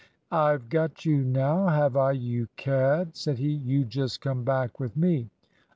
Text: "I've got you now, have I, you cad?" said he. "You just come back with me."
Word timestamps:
"I've 0.31 0.67
got 0.69 1.05
you 1.05 1.23
now, 1.23 1.67
have 1.67 1.95
I, 1.95 2.13
you 2.13 2.47
cad?" 2.55 3.15
said 3.15 3.37
he. 3.37 3.49
"You 3.51 3.85
just 3.85 4.19
come 4.19 4.43
back 4.43 4.79
with 4.79 4.97
me." 4.97 5.29